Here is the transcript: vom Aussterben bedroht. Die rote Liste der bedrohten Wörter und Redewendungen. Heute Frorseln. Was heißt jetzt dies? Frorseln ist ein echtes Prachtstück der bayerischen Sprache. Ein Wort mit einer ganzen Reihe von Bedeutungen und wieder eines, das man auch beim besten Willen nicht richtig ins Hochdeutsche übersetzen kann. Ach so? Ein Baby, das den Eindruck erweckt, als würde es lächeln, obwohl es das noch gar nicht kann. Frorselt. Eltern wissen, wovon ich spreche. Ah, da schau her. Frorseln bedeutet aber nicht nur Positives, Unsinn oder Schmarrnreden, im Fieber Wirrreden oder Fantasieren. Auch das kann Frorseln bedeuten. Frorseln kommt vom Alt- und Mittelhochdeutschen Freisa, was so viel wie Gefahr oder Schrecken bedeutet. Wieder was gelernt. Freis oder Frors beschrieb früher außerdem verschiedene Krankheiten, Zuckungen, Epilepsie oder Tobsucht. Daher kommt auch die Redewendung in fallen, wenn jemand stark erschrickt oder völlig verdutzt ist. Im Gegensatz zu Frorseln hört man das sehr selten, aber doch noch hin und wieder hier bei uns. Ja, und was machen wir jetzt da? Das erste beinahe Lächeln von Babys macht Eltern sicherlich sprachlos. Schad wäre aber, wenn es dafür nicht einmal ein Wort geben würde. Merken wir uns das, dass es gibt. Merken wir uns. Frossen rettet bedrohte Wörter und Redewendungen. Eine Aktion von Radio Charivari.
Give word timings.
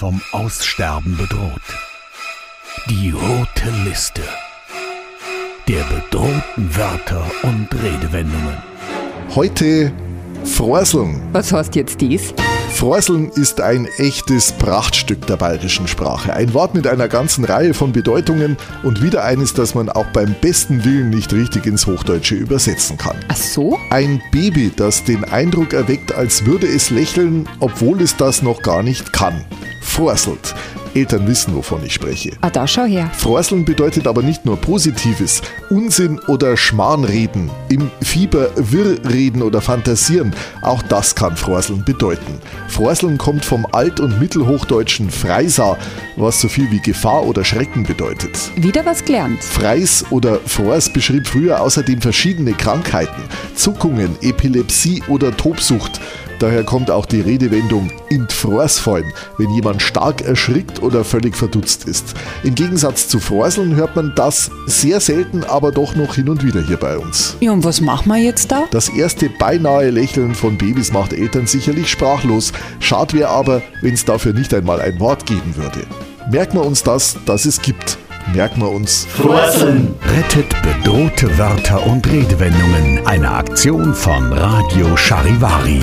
vom 0.00 0.18
Aussterben 0.32 1.14
bedroht. 1.18 1.60
Die 2.88 3.10
rote 3.10 3.70
Liste 3.84 4.22
der 5.68 5.84
bedrohten 5.94 6.74
Wörter 6.74 7.22
und 7.42 7.68
Redewendungen. 7.82 8.56
Heute 9.34 9.92
Frorseln. 10.42 11.20
Was 11.32 11.52
heißt 11.52 11.76
jetzt 11.76 12.00
dies? 12.00 12.32
Frorseln 12.72 13.28
ist 13.28 13.60
ein 13.60 13.86
echtes 13.98 14.52
Prachtstück 14.52 15.26
der 15.26 15.36
bayerischen 15.36 15.86
Sprache. 15.86 16.32
Ein 16.32 16.54
Wort 16.54 16.74
mit 16.74 16.86
einer 16.86 17.08
ganzen 17.08 17.44
Reihe 17.44 17.74
von 17.74 17.92
Bedeutungen 17.92 18.56
und 18.82 19.02
wieder 19.02 19.24
eines, 19.24 19.52
das 19.52 19.74
man 19.74 19.90
auch 19.90 20.06
beim 20.14 20.34
besten 20.40 20.82
Willen 20.82 21.10
nicht 21.10 21.30
richtig 21.34 21.66
ins 21.66 21.86
Hochdeutsche 21.86 22.36
übersetzen 22.36 22.96
kann. 22.96 23.16
Ach 23.28 23.36
so? 23.36 23.78
Ein 23.90 24.22
Baby, 24.32 24.72
das 24.74 25.04
den 25.04 25.24
Eindruck 25.24 25.74
erweckt, 25.74 26.14
als 26.14 26.46
würde 26.46 26.68
es 26.68 26.88
lächeln, 26.88 27.46
obwohl 27.58 28.00
es 28.00 28.16
das 28.16 28.40
noch 28.40 28.62
gar 28.62 28.82
nicht 28.82 29.12
kann. 29.12 29.44
Frorselt. 29.90 30.54
Eltern 30.94 31.26
wissen, 31.26 31.54
wovon 31.54 31.84
ich 31.84 31.94
spreche. 31.94 32.30
Ah, 32.40 32.50
da 32.50 32.66
schau 32.66 32.84
her. 32.84 33.10
Frorseln 33.12 33.64
bedeutet 33.64 34.06
aber 34.06 34.22
nicht 34.22 34.44
nur 34.44 34.56
Positives, 34.56 35.42
Unsinn 35.68 36.18
oder 36.26 36.56
Schmarrnreden, 36.56 37.50
im 37.68 37.90
Fieber 38.00 38.50
Wirrreden 38.56 39.42
oder 39.42 39.60
Fantasieren. 39.60 40.34
Auch 40.62 40.82
das 40.82 41.14
kann 41.14 41.36
Frorseln 41.36 41.84
bedeuten. 41.84 42.40
Frorseln 42.68 43.18
kommt 43.18 43.44
vom 43.44 43.66
Alt- 43.72 44.00
und 44.00 44.20
Mittelhochdeutschen 44.20 45.10
Freisa, 45.10 45.76
was 46.16 46.40
so 46.40 46.48
viel 46.48 46.70
wie 46.70 46.80
Gefahr 46.80 47.24
oder 47.24 47.44
Schrecken 47.44 47.82
bedeutet. 47.82 48.38
Wieder 48.56 48.86
was 48.86 49.04
gelernt. 49.04 49.42
Freis 49.42 50.04
oder 50.10 50.38
Frors 50.46 50.92
beschrieb 50.92 51.26
früher 51.26 51.60
außerdem 51.60 52.00
verschiedene 52.00 52.52
Krankheiten, 52.52 53.22
Zuckungen, 53.54 54.16
Epilepsie 54.22 55.02
oder 55.08 55.36
Tobsucht. 55.36 56.00
Daher 56.40 56.64
kommt 56.64 56.90
auch 56.90 57.04
die 57.04 57.20
Redewendung 57.20 57.92
in 58.08 58.26
fallen, 58.30 59.12
wenn 59.36 59.50
jemand 59.50 59.82
stark 59.82 60.22
erschrickt 60.22 60.82
oder 60.82 61.04
völlig 61.04 61.36
verdutzt 61.36 61.84
ist. 61.84 62.14
Im 62.42 62.54
Gegensatz 62.54 63.08
zu 63.08 63.20
Frorseln 63.20 63.76
hört 63.76 63.94
man 63.94 64.12
das 64.16 64.50
sehr 64.66 65.00
selten, 65.00 65.44
aber 65.44 65.70
doch 65.70 65.94
noch 65.94 66.14
hin 66.14 66.30
und 66.30 66.42
wieder 66.42 66.62
hier 66.62 66.78
bei 66.78 66.96
uns. 66.96 67.36
Ja, 67.40 67.52
und 67.52 67.62
was 67.62 67.82
machen 67.82 68.08
wir 68.08 68.16
jetzt 68.16 68.50
da? 68.50 68.64
Das 68.70 68.88
erste 68.88 69.28
beinahe 69.28 69.90
Lächeln 69.90 70.34
von 70.34 70.56
Babys 70.56 70.92
macht 70.92 71.12
Eltern 71.12 71.46
sicherlich 71.46 71.90
sprachlos. 71.90 72.52
Schad 72.78 73.12
wäre 73.12 73.28
aber, 73.28 73.60
wenn 73.82 73.92
es 73.92 74.06
dafür 74.06 74.32
nicht 74.32 74.54
einmal 74.54 74.80
ein 74.80 74.98
Wort 74.98 75.26
geben 75.26 75.56
würde. 75.56 75.80
Merken 76.30 76.56
wir 76.56 76.64
uns 76.64 76.82
das, 76.82 77.18
dass 77.26 77.44
es 77.44 77.60
gibt. 77.60 77.98
Merken 78.32 78.62
wir 78.62 78.70
uns. 78.70 79.06
Frossen 79.06 79.94
rettet 80.16 80.54
bedrohte 80.62 81.36
Wörter 81.36 81.86
und 81.86 82.06
Redewendungen. 82.10 83.06
Eine 83.06 83.30
Aktion 83.30 83.92
von 83.94 84.32
Radio 84.32 84.96
Charivari. 84.96 85.80